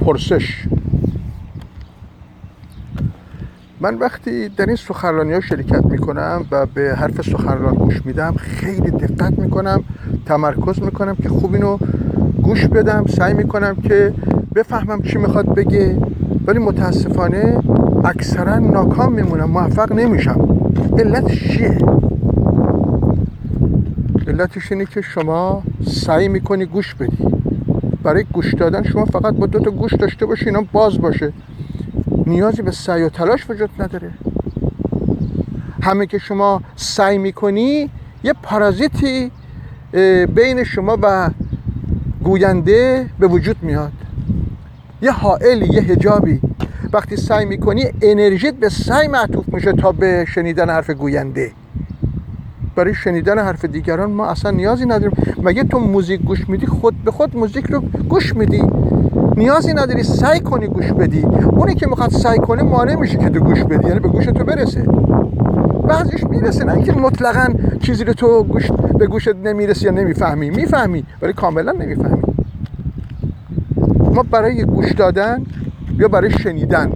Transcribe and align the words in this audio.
پرسش. 0.00 0.64
من 3.80 3.94
وقتی 3.94 4.48
در 4.48 4.66
این 4.66 4.76
سخنرانی 4.76 5.32
ها 5.32 5.40
شرکت 5.40 5.84
می‌کنم 5.84 6.44
و 6.50 6.66
به 6.66 6.94
حرف 6.96 7.30
سخنران 7.30 7.74
گوش 7.74 8.06
میدم 8.06 8.34
خیلی 8.38 8.90
دقت 8.90 9.38
می‌کنم 9.38 9.84
تمرکز 10.26 10.82
می‌کنم 10.82 11.16
که 11.16 11.28
خوب 11.28 11.54
اینو 11.54 11.78
گوش 12.42 12.66
بدم 12.66 13.06
سعی 13.06 13.34
می‌کنم 13.34 13.74
که 13.74 14.12
بفهمم 14.54 15.02
چی 15.02 15.18
می‌خواد 15.18 15.54
بگه. 15.54 15.98
ولی 16.46 16.58
متاسفانه 16.58 17.58
اکثرا 18.04 18.58
ناکام 18.58 19.12
میمونم 19.12 19.50
موفق 19.50 19.92
نمیشم. 19.92 20.60
علتش 20.98 21.56
چیه؟ 21.56 21.78
علتش 24.28 24.72
اینه 24.72 24.84
که 24.84 25.00
شما 25.00 25.62
سعی 25.86 26.28
می‌کنی 26.28 26.66
گوش 26.66 26.94
بدی. 26.94 27.39
برای 28.02 28.24
گوش 28.32 28.54
دادن 28.54 28.82
شما 28.82 29.04
فقط 29.04 29.34
با 29.34 29.46
دو 29.46 29.58
تا 29.58 29.70
گوش 29.70 29.94
داشته 29.94 30.26
باشی 30.26 30.46
اینا 30.46 30.64
باز 30.72 31.00
باشه. 31.00 31.32
نیازی 32.26 32.62
به 32.62 32.70
سعی 32.70 33.02
و 33.02 33.08
تلاش 33.08 33.50
وجود 33.50 33.70
نداره. 33.78 34.10
همه 35.82 36.06
که 36.06 36.18
شما 36.18 36.62
سعی 36.76 37.18
می‌کنی 37.18 37.90
یه 38.24 38.32
پارازیتی 38.42 39.30
بین 40.34 40.64
شما 40.64 40.98
و 41.02 41.30
گوینده 42.24 43.06
به 43.18 43.26
وجود 43.26 43.56
میاد. 43.62 43.92
یه 45.02 45.10
حائلی 45.10 45.66
یه 45.74 45.80
هجابی 45.80 46.40
وقتی 46.92 47.16
سعی 47.16 47.44
می‌کنی 47.44 47.84
انرژیت 48.02 48.54
به 48.54 48.68
سعی 48.68 49.08
معطوف 49.08 49.54
میشه 49.54 49.72
تا 49.72 49.92
به 49.92 50.24
شنیدن 50.28 50.70
حرف 50.70 50.90
گوینده. 50.90 51.50
برای 52.76 52.94
شنیدن 52.94 53.38
حرف 53.38 53.64
دیگران 53.64 54.10
ما 54.10 54.26
اصلا 54.26 54.50
نیازی 54.50 54.84
نداریم. 54.84 55.12
مگه 55.42 55.64
تو 55.64 55.78
موزیک 55.78 56.22
گوش 56.22 56.48
میدی؟ 56.48 56.66
خود 56.66 56.94
به 57.04 57.10
خود 57.10 57.36
موزیک 57.36 57.66
رو 57.66 57.80
گوش 58.08 58.36
میدی. 58.36 58.62
نیازی 59.36 59.72
نداری 59.72 60.02
سعی 60.02 60.40
کنی 60.40 60.66
گوش 60.66 60.92
بدی. 60.92 61.22
اونی 61.50 61.74
که 61.74 61.86
می‌خواد 61.86 62.10
سعی 62.10 62.38
کنه 62.38 62.62
مانع 62.62 62.94
میشه 62.94 63.18
که 63.18 63.30
تو 63.30 63.40
گوش 63.40 63.64
بدی 63.64 63.88
یعنی 63.88 64.00
به 64.00 64.08
گوش 64.08 64.24
تو 64.24 64.44
برسه. 64.44 64.82
بعضیش 65.88 66.24
می‌رسه 66.24 66.64
نه 66.64 66.72
اینکه 66.72 66.92
مطلقا 66.92 67.46
چیزی 67.80 68.04
رو 68.04 68.12
تو 68.12 68.44
گوش 68.44 68.70
به 68.98 69.06
گوشت 69.06 69.36
نمی‌رسی 69.44 69.84
یا 69.84 69.92
نمی‌فهمی. 69.92 70.50
می‌فهمی 70.50 71.04
ولی 71.22 71.32
کاملا 71.32 71.72
نمی‌فهمی. 71.72 72.22
ما 74.14 74.22
برای 74.30 74.64
گوش 74.64 74.92
دادن 74.92 75.42
یا 75.98 76.08
برای 76.08 76.30
شنیدن. 76.30 76.92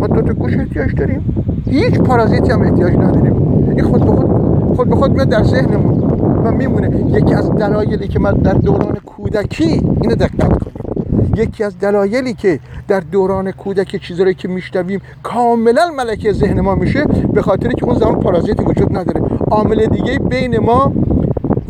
ما 0.00 0.06
دو 0.06 0.22
تا 0.22 0.32
گوش 0.32 0.56
احتیاج 0.56 0.94
داریم. 0.94 1.44
هیچ 1.66 1.98
پارازیتی 2.00 2.52
هم 2.52 2.62
احتیاج 2.62 2.92
نداریم. 2.92 3.36
این 3.76 3.82
خود 3.84 4.04
به 4.04 4.12
خود 4.12 4.37
خود 4.78 4.88
به 4.88 4.96
خود 4.96 5.12
میاد 5.12 5.28
در 5.28 5.42
ذهنمون 5.42 6.00
و 6.44 6.50
میمونه. 6.50 7.12
یکی 7.12 7.34
از 7.34 7.50
دلایلی 7.50 8.08
که 8.08 8.18
من 8.18 8.32
در 8.32 8.52
دوران 8.52 8.96
کودکی 9.06 9.82
اینو 10.02 10.14
دقت 10.14 10.38
کنیم 10.38 11.32
یکی 11.36 11.64
از 11.64 11.78
دلایلی 11.78 12.34
که 12.34 12.60
در 12.88 13.00
دوران 13.00 13.52
کودکی 13.52 13.98
چیزایی 13.98 14.34
که 14.34 14.48
میشنویم 14.48 15.00
کاملا 15.22 15.90
ملکه 15.96 16.32
ذهن 16.32 16.60
ما 16.60 16.74
میشه 16.74 17.04
به 17.32 17.42
خاطر 17.42 17.68
که 17.72 17.84
اون 17.84 17.94
زمان 17.94 18.20
پارازیتی 18.20 18.64
وجود 18.64 18.96
نداره. 18.96 19.20
عامل 19.50 19.86
دیگه 19.86 20.18
بین 20.18 20.58
ما 20.58 20.92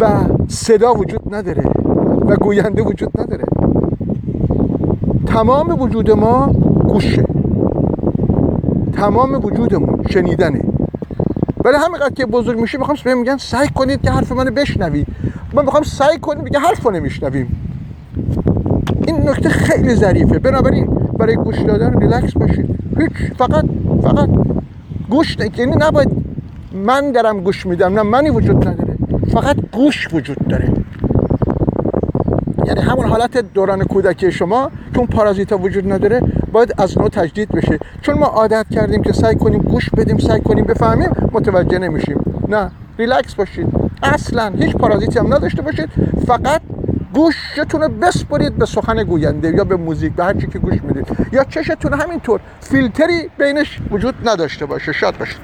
و 0.00 0.06
صدا 0.48 0.94
وجود 0.94 1.34
نداره 1.34 1.64
و 2.26 2.36
گوینده 2.36 2.82
وجود 2.82 3.20
نداره. 3.20 3.44
تمام 5.26 5.80
وجود 5.80 6.10
ما 6.10 6.46
گوشه. 6.88 7.24
تمام 8.92 9.44
وجودمون 9.44 10.04
شنیدنه. 10.10 10.69
ولی 11.64 11.76
همینقدر 11.76 12.14
که 12.14 12.26
بزرگ 12.26 12.60
میشه 12.60 12.78
می‌خوام 12.78 12.96
بهم 13.04 13.18
میگن 13.18 13.36
سعی 13.36 13.68
کنید 13.68 14.02
که 14.02 14.10
حرف 14.10 14.32
منو 14.32 14.50
بشنوید 14.50 15.06
من 15.52 15.64
می‌خوام 15.64 15.82
سعی 15.82 16.18
کنیم 16.18 16.44
میگه 16.44 16.58
حرف 16.58 16.82
رو 16.86 16.90
نمیشنویم 16.90 17.70
این 19.06 19.28
نکته 19.28 19.48
خیلی 19.48 19.94
ظریفه. 19.94 20.38
بنابراین 20.38 20.86
برای 21.18 21.36
گوش 21.36 21.58
دادن 21.58 22.00
ریلکس 22.00 22.32
باشید 22.32 22.66
هیچ 22.98 23.32
فقط 23.38 23.64
فقط 24.02 24.28
گوش 25.10 25.36
یعنی 25.56 25.72
نباید 25.76 26.10
من 26.72 27.12
دارم 27.12 27.40
گوش 27.40 27.66
میدم 27.66 27.94
نه 27.94 28.02
منی 28.02 28.30
وجود 28.30 28.68
نداره. 28.68 28.94
فقط 29.32 29.56
گوش 29.72 30.08
وجود 30.14 30.48
داره. 30.48 30.72
یعنی 32.70 32.82
همون 32.82 33.06
حالت 33.06 33.38
دوران 33.38 33.84
کودکی 33.84 34.32
شما 34.32 34.70
که 34.92 34.98
اون 34.98 35.06
پارازیتا 35.06 35.58
وجود 35.58 35.92
نداره 35.92 36.20
باید 36.52 36.74
از 36.78 36.98
نوع 36.98 37.08
تجدید 37.08 37.48
بشه. 37.48 37.78
چون 38.02 38.18
ما 38.18 38.26
عادت 38.26 38.66
کردیم 38.70 39.02
که 39.02 39.12
سعی 39.12 39.34
کنیم 39.34 39.62
گوش 39.62 39.90
بدیم 39.90 40.18
سعی 40.18 40.40
کنیم 40.40 40.64
بفهمیم 40.64 41.10
متوجه 41.32 41.78
نمیشیم. 41.78 42.44
نه 42.48 42.70
ریلکس 42.98 43.34
باشید. 43.34 43.66
اصلا 44.02 44.52
هیچ 44.58 44.76
پارازیتی 44.76 45.18
هم 45.18 45.34
نداشته 45.34 45.62
باشید. 45.62 45.88
فقط 46.26 46.60
گوشتون 47.14 47.80
رو 47.80 47.88
بسپرید 47.88 48.56
به 48.56 48.66
سخن 48.66 49.04
گوینده 49.04 49.50
یا 49.50 49.64
به 49.64 49.76
موزیک 49.76 50.12
به 50.12 50.24
هر 50.24 50.34
چی 50.40 50.46
که 50.46 50.58
گوش 50.58 50.82
می‌دید. 50.82 51.06
یا 51.32 51.44
چشتون 51.44 51.92
همینطور. 52.00 52.40
فیلتری 52.60 53.30
بینش 53.38 53.78
وجود 53.90 54.14
نداشته 54.28 54.66
باشه. 54.66 54.92
شاد 54.92 55.18
باشید. 55.18 55.38